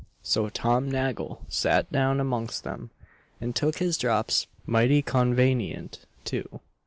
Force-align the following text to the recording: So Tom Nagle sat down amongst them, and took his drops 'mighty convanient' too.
So 0.23 0.49
Tom 0.49 0.89
Nagle 0.89 1.45
sat 1.47 1.91
down 1.91 2.19
amongst 2.19 2.63
them, 2.63 2.89
and 3.39 3.55
took 3.55 3.77
his 3.77 3.99
drops 3.99 4.47
'mighty 4.65 5.03
convanient' 5.03 5.99
too. 6.25 6.59